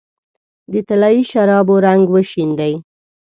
د 0.71 0.73
طلايي 0.87 1.21
شرابو 1.31 1.75
رنګ 1.85 2.03
وشیندې 2.13 2.73